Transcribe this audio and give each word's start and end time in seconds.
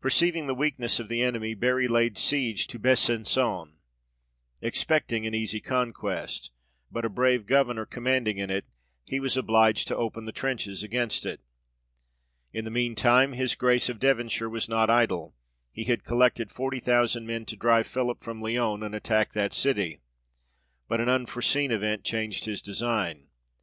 Perceiving 0.00 0.46
the 0.46 0.54
weakness 0.54 0.98
of 0.98 1.08
the 1.08 1.20
enemy, 1.20 1.52
Bury 1.52 1.86
laid 1.86 2.16
siege 2.16 2.66
to 2.68 2.78
Besangon, 2.78 3.76
expecting 4.62 5.26
an 5.26 5.34
easy 5.34 5.60
conquest: 5.60 6.52
but 6.90 7.04
a 7.04 7.10
brave 7.10 7.44
governour 7.44 7.84
commanding 7.84 8.38
in 8.38 8.48
it, 8.48 8.64
he 9.04 9.20
was 9.20 9.36
obliged 9.36 9.86
to 9.88 9.94
open 9.96 10.24
the 10.24 10.32
trenches 10.32 10.82
against 10.82 11.26
it. 11.26 11.42
In 12.54 12.64
the 12.64 12.70
mean 12.70 12.94
time, 12.94 13.34
his 13.34 13.54
Grace 13.54 13.90
of 13.90 13.98
Devonshire 13.98 14.48
was 14.48 14.70
not 14.70 14.88
idle; 14.88 15.34
he 15.70 15.84
had 15.84 16.02
collected 16.02 16.50
forty 16.50 16.80
thousand 16.80 17.26
men 17.26 17.44
to 17.44 17.54
drive 17.54 17.86
Philip 17.86 18.22
from 18.22 18.40
Lyons, 18.40 18.82
and 18.82 18.94
attack 18.94 19.34
that 19.34 19.52
city; 19.52 20.00
but 20.88 20.98
an 20.98 21.10
un 21.10 21.26
foreseen 21.26 21.70
event 21.72 22.04
changed 22.04 22.46
his 22.46 22.62
design. 22.62 23.28